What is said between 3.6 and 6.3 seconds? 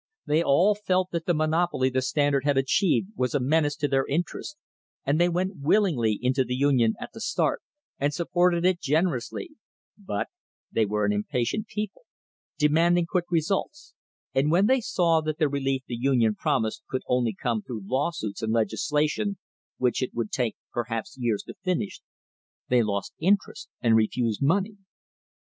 to their interests, and they went willingly